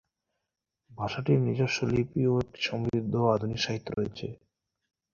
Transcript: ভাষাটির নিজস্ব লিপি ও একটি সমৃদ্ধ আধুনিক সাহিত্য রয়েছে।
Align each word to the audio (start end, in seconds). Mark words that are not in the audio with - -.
ভাষাটির 0.91 1.39
নিজস্ব 1.47 1.79
লিপি 1.91 2.21
ও 2.27 2.43
একটি 2.43 2.59
সমৃদ্ধ 2.61 3.13
আধুনিক 3.33 3.59
সাহিত্য 3.61 3.87
রয়েছে। 3.91 4.27